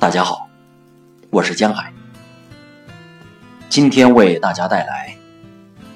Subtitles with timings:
[0.00, 0.48] 大家好，
[1.28, 1.92] 我是江海，
[3.68, 5.14] 今天为大家带来《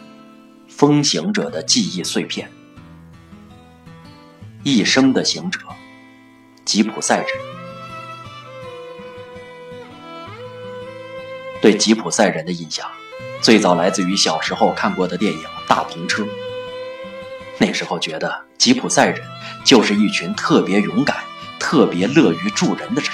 [0.68, 2.46] 风行者的记忆碎片》。
[4.62, 5.58] 一生的行者，
[6.66, 7.26] 吉普赛人。
[11.62, 12.86] 对吉普赛人的印象，
[13.40, 16.22] 最早来自于小时候看过的电影《大篷车》。
[17.56, 19.18] 那时候觉得吉普赛人
[19.64, 21.16] 就是一群特别勇敢、
[21.58, 23.10] 特别乐于助人的人。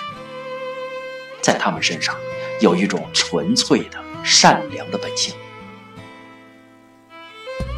[1.51, 2.15] 在他们身上
[2.61, 5.35] 有一种纯粹的善良的本性。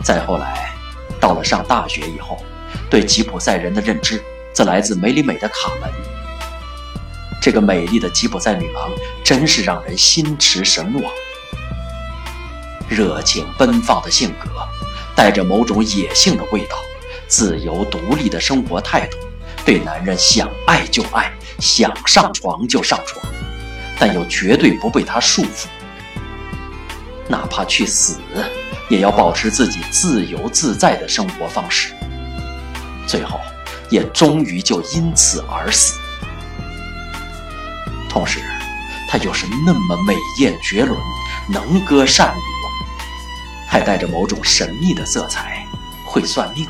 [0.04, 0.74] 再后来，
[1.18, 2.36] 到了上大学以后，
[2.90, 4.22] 对吉普赛人的认知
[4.52, 5.88] 则来自梅里美的《卡门》。
[7.40, 8.90] 这个美丽的吉普赛女郎
[9.24, 11.10] 真是让人心驰神往，
[12.90, 14.50] 热情奔放的性格，
[15.16, 16.76] 带着某种野性的味道，
[17.26, 19.16] 自由独立的生活态度，
[19.64, 23.24] 对男人想爱就爱，想上床就上床。
[24.04, 25.68] 但又绝对不被他束缚，
[27.28, 28.18] 哪怕去死，
[28.90, 31.94] 也要保持自己自由自在的生活方式。
[33.06, 33.38] 最后，
[33.90, 36.00] 也终于就因此而死。
[38.10, 38.40] 同时，
[39.08, 40.98] 他又是那么美艳绝伦，
[41.48, 42.40] 能歌善舞，
[43.68, 45.64] 还带着某种神秘的色彩，
[46.04, 46.66] 会算命。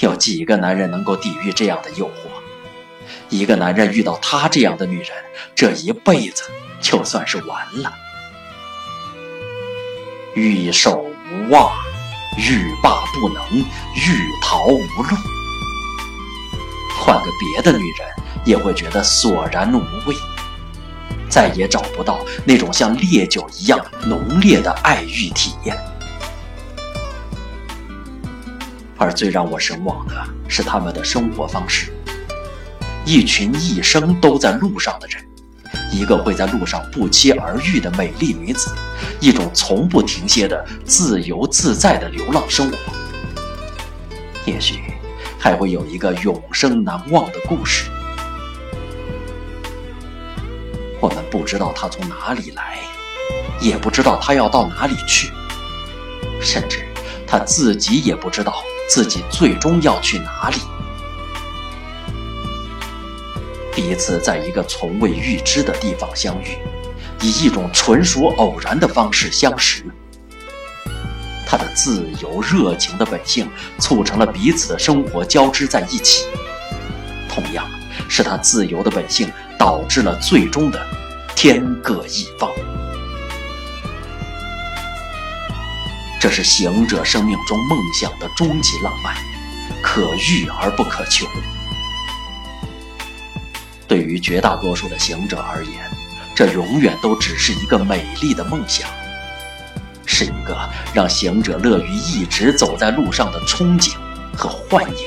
[0.00, 2.45] 有几个男人能够抵御这样的诱惑？
[3.28, 5.08] 一个男人遇到她这样的女人，
[5.54, 6.44] 这一辈子
[6.80, 7.92] 就算是完了。
[10.34, 11.72] 欲守无望，
[12.36, 15.16] 欲罢不能，欲逃无路。
[16.98, 18.08] 换个别的女人，
[18.44, 20.14] 也会觉得索然无味，
[21.28, 25.76] 再也找不到那种像烈酒一样浓烈的爱欲体验。
[28.98, 30.14] 而最让我神往的
[30.48, 31.92] 是他们的生活方式。
[33.06, 35.24] 一群一生都在路上的人，
[35.92, 38.74] 一个会在路上不期而遇的美丽女子，
[39.20, 42.76] 一种从不停歇的自由自在的流浪生活，
[44.44, 44.80] 也许
[45.38, 47.88] 还会有一个永生难忘的故事。
[51.00, 52.78] 我们不知道他从哪里来，
[53.60, 55.30] 也不知道他要到哪里去，
[56.42, 56.84] 甚至
[57.24, 60.56] 他自己也不知道自己最终要去哪里。
[63.76, 66.56] 彼此在一个从未预知的地方相遇，
[67.20, 69.84] 以一种纯属偶然的方式相识。
[71.46, 73.46] 他的自由热情的本性
[73.78, 76.24] 促成了彼此的生活交织在一起，
[77.28, 77.68] 同样
[78.08, 80.80] 是他自由的本性导致了最终的
[81.36, 82.50] 天各一方。
[86.18, 89.14] 这是行者生命中梦想的终极浪漫，
[89.82, 91.26] 可遇而不可求。
[93.88, 95.72] 对于绝大多数的行者而言，
[96.34, 98.88] 这永远都只是一个美丽的梦想，
[100.04, 100.58] 是一个
[100.92, 103.94] 让行者乐于一直走在路上的憧憬
[104.36, 105.06] 和幻影。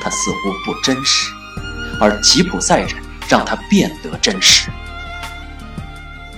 [0.00, 1.32] 它似乎不真实，
[2.00, 2.90] 而吉普赛人
[3.28, 4.70] 让它变得真实。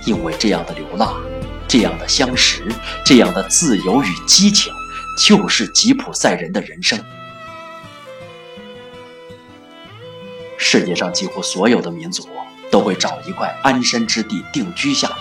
[0.05, 1.15] 因为这样的流浪，
[1.67, 2.63] 这样的相识，
[3.03, 4.71] 这样的自由与激情，
[5.17, 6.97] 就是吉普赛人的人生。
[10.67, 12.27] 世界上几乎所有的民族
[12.71, 15.17] 都会找一块安身之地定居下来。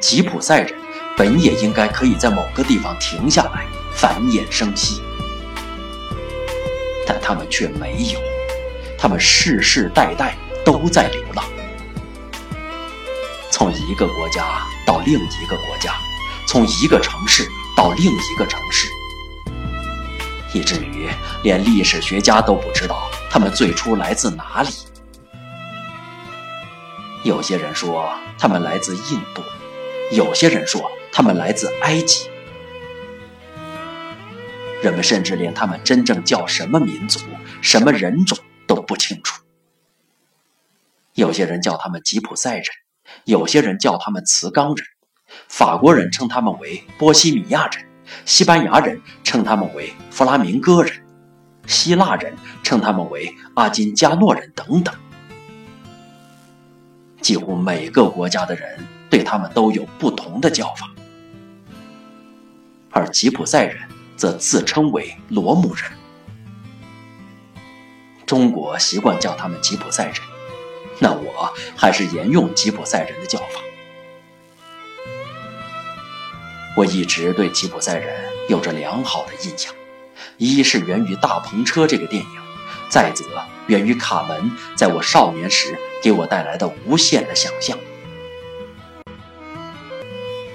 [0.00, 0.74] 吉普赛人
[1.16, 5.00] 本也应该可以在某个地方停下来繁衍生息，
[7.06, 8.18] 但他们却没有，
[8.98, 11.44] 他们世世代代都在流浪，
[13.48, 15.94] 从一个国家到另一个国家，
[16.48, 18.88] 从一个城市到另一个城市，
[20.52, 21.08] 以至于
[21.44, 23.08] 连历史学家都不知道。
[23.34, 24.70] 他们最初来自哪里？
[27.24, 28.08] 有些人说
[28.38, 29.42] 他们来自印度，
[30.12, 32.30] 有些人说他们来自埃及。
[34.80, 37.18] 人们甚至连他们真正叫什么民族、
[37.60, 38.38] 什么人种
[38.68, 39.42] 都不清楚。
[41.14, 42.64] 有些人叫他们吉普赛人，
[43.24, 44.86] 有些人叫他们茨冈人，
[45.48, 47.84] 法国人称他们为波西米亚人，
[48.24, 51.03] 西班牙人称他们为弗拉明戈人。
[51.66, 54.94] 希腊人称他们为阿金加诺人等等，
[57.20, 60.90] 几乎每个国家的人对他们都有不同的叫法，
[62.90, 65.84] 而吉普赛人则自称为罗姆人。
[68.26, 70.14] 中国习惯叫他们吉普赛人，
[70.98, 73.60] 那我还是沿用吉普赛人的叫法。
[76.76, 79.72] 我一直对吉普赛人有着良好的印象。
[80.36, 82.30] 一是源于《大篷车》这个电影，
[82.88, 83.24] 再则
[83.66, 87.78] 源于卡门在我少年时给我带来的无限的想象。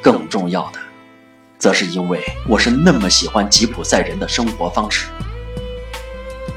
[0.01, 0.79] 更重要的，
[1.57, 5.07] 则是因为我是那么喜欢吉普赛人的生活方式，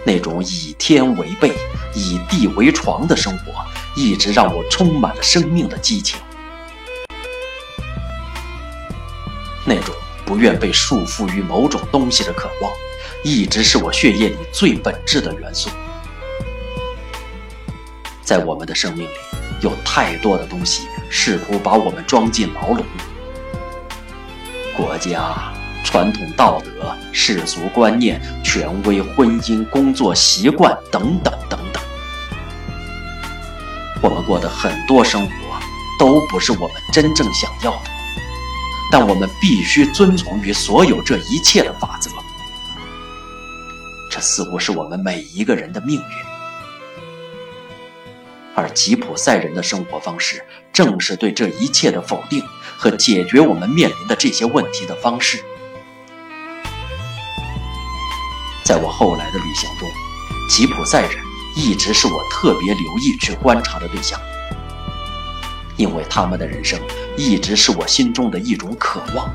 [0.04, 1.52] 那种以天为被、
[1.94, 3.64] 以地为床的生活，
[3.96, 6.20] 一直让我充满了生命的激情。
[9.64, 9.94] 那种
[10.24, 12.72] 不愿被束缚于某种东西的渴望，
[13.22, 15.70] 一直是我血液里最本质的元素。
[18.22, 19.12] 在我们的生命里，
[19.60, 22.84] 有太多的东西试图把我们装进牢笼。
[24.76, 25.52] 国家、
[25.84, 31.82] 传统道德、世俗观念、权威、婚姻、工作习惯等等等等，
[34.00, 35.32] 我们过的很多生活
[35.98, 37.90] 都不是我们真正想要的，
[38.90, 42.10] 但我们必须遵从于所有这一切的法则。
[44.22, 46.02] 似乎是我们每一个人的命运，
[48.54, 50.42] 而吉普赛人的生活方式
[50.72, 52.42] 正是对这一切的否定。
[52.74, 55.40] 和解决我们面临的这些问题的方式，
[58.64, 59.88] 在我后来的旅行中，
[60.50, 61.12] 吉普赛人
[61.54, 64.20] 一直是我特别留意去观察的对象，
[65.76, 66.76] 因为他们的人生
[67.16, 69.32] 一直是我心中的一种渴望。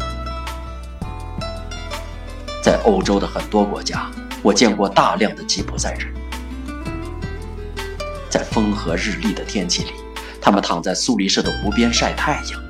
[2.61, 4.11] 在欧洲的很多国家，
[4.47, 6.07] 我见过大量的吉普赛人，
[8.29, 9.89] 在风和日丽的天气里，
[10.39, 12.61] 他们躺在苏黎世的湖边晒太阳。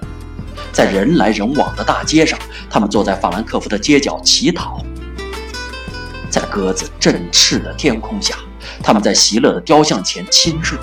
[0.73, 4.83] 在人来人往的大街上，他们坐在法兰克福的街角乞讨；
[6.31, 8.37] 在鸽子振翅的天空下，
[8.81, 10.79] 他们在席勒的雕像前亲热；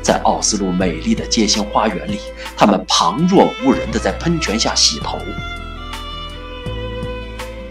[0.00, 2.18] 在奥斯陆美丽的街心花园里，
[2.56, 5.18] 他们旁若无人地在喷泉下洗头；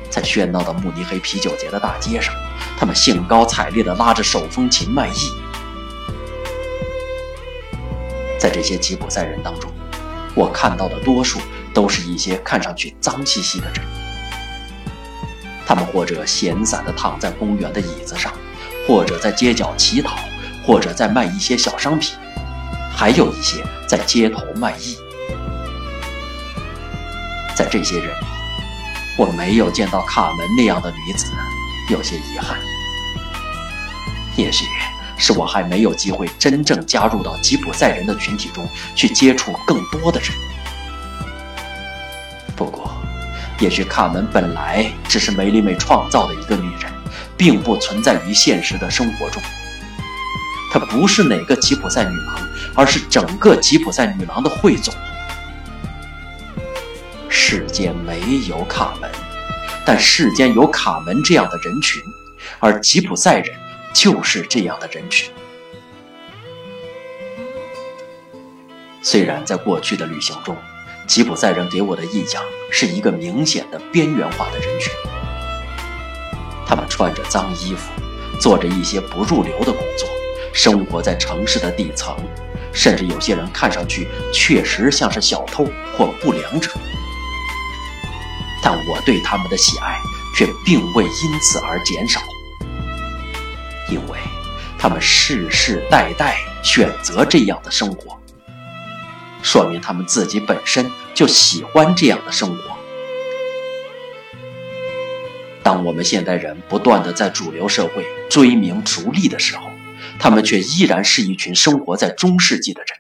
[0.09, 2.33] 在喧闹的慕尼黑啤酒节的大街上，
[2.77, 5.31] 他们兴高采烈地拉着手风琴卖艺。
[8.39, 9.71] 在这些吉普赛人当中，
[10.33, 11.39] 我看到的多数
[11.73, 13.85] 都是一些看上去脏兮兮的人，
[15.65, 18.33] 他们或者闲散地躺在公园的椅子上，
[18.87, 20.17] 或者在街角乞讨，
[20.65, 22.15] 或者在卖一些小商品，
[22.95, 24.97] 还有一些在街头卖艺。
[27.55, 28.15] 在这些人，
[29.19, 31.33] 我没有见到卡门那样的女子，
[31.89, 32.57] 有些遗憾。
[34.37, 34.63] 也许。
[35.21, 40.29] 是我还没有机会真正加入到吉普赛人的群体中去接触更多的人。
[42.55, 42.89] 不过，
[43.59, 46.89] 也许卡门本来只是梅丽美创造的一个女人，
[47.35, 49.43] 并不存在于现实的生活中。
[50.71, 52.39] 她不是哪个吉普赛女郎，
[52.73, 54.93] 而是整个吉普赛女郎的汇总。
[57.41, 58.19] 世间没
[58.49, 59.09] 有卡门，
[59.85, 62.03] 但世间有卡门这样的人群，
[62.59, 63.57] 而吉普赛人。
[63.91, 65.31] 就是这样的人群。
[69.01, 70.55] 虽然在过去的旅行中，
[71.07, 74.93] 吉普赛人给我的印象是一个明显的边缘化的人群，
[76.67, 77.89] 他们穿着脏衣服，
[78.39, 80.07] 做着一些不入流的工作，
[80.53, 82.15] 生活在城市的底层，
[82.71, 85.65] 甚至有些人看上去确实像是小偷
[85.97, 86.69] 或不良者。
[88.69, 89.99] 但我对他们的喜爱
[90.35, 92.21] 却并未因此而减少。
[93.89, 94.19] 因为
[94.77, 98.15] 他们世世代代选择这样的生活，
[99.41, 102.77] 说明他们自己本身就喜欢这样的生活。
[105.63, 109.67] 当我们现代人不断的在主流社会追名逐利的时候，
[110.19, 112.99] 他们却依然是一群生活在中世纪的人，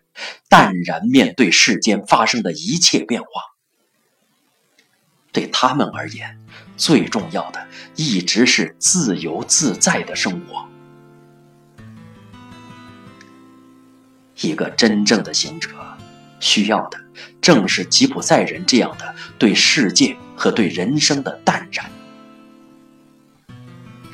[0.49, 3.27] 淡然面对世间发生的一切变化。
[5.31, 6.39] 对他们而言，
[6.75, 10.65] 最重要的一直是自由自在的生活。
[14.41, 15.69] 一个真正的行者，
[16.39, 16.97] 需要的
[17.41, 21.89] 正是吉普赛人这样的对世界和对人生的淡然。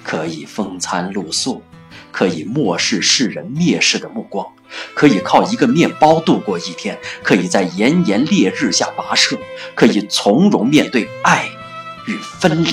[0.04, 1.64] 可以风餐露宿，
[2.12, 4.52] 可以漠视世人蔑视的目光，
[4.94, 9.38] 可以靠一个面包度过一天，可以在炎炎烈日下跋涉，
[9.74, 11.50] 可以从容面对爱
[12.08, 12.70] 与分离。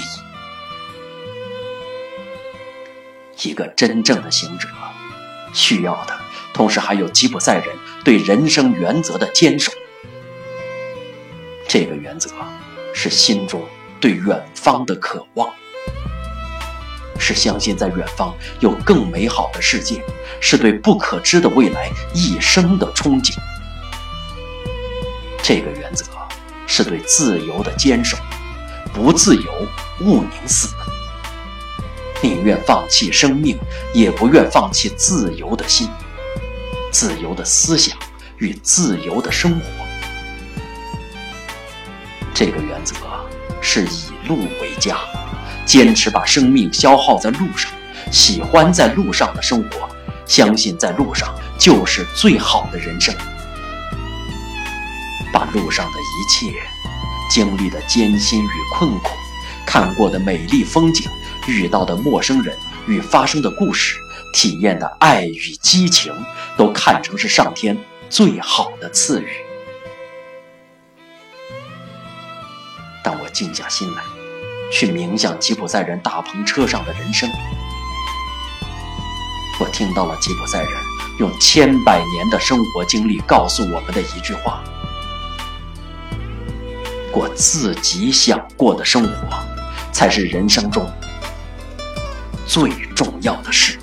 [3.42, 4.68] 一个真正的行者，
[5.52, 6.18] 需要的。
[6.54, 9.72] 同时，还有吉普赛人对人生原则的坚守。
[11.66, 12.30] 这个原则
[12.92, 13.66] 是心中
[13.98, 15.48] 对远方的渴望，
[17.18, 20.02] 是相信在远方有更美好的世界，
[20.40, 23.34] 是对不可知的未来一生的憧憬。
[25.42, 26.04] 这个原则
[26.66, 28.16] 是对自由的坚守，
[28.92, 29.52] 不自由
[30.00, 30.68] 勿宁死。
[32.20, 33.58] 宁愿放弃生命，
[33.92, 35.88] 也不愿放弃自由的心、
[36.92, 37.98] 自由的思想
[38.38, 39.66] 与自由的生活。
[42.32, 42.94] 这个原则
[43.60, 44.98] 是以路为家，
[45.64, 47.70] 坚持把生命消耗在路上，
[48.10, 49.88] 喜欢在路上的生活，
[50.26, 53.14] 相信在路上就是最好的人生。
[55.32, 56.52] 把路上的一切
[57.30, 59.10] 经历的艰辛与困苦，
[59.66, 61.10] 看过的美丽风景，
[61.48, 62.54] 遇到的陌生人
[62.86, 63.96] 与发生的故事，
[64.34, 66.12] 体验的爱与激情，
[66.56, 67.78] 都看成是上天
[68.10, 69.28] 最好的赐予。
[73.02, 74.02] 当我静下心来，
[74.72, 77.30] 去冥想吉普赛人大篷车上的人生，
[79.60, 80.70] 我听到了吉普赛人
[81.20, 84.64] 用千百年的生活经历告诉我们的一句话。
[87.12, 89.38] 过自己想过的生活，
[89.92, 90.90] 才是人生中
[92.46, 93.78] 最重要的事。